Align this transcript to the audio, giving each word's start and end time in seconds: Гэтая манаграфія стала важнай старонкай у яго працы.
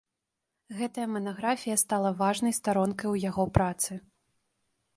Гэтая 0.77 1.05
манаграфія 1.15 1.75
стала 1.83 2.09
важнай 2.21 2.57
старонкай 2.61 3.07
у 3.13 3.17
яго 3.29 3.43
працы. 3.59 3.91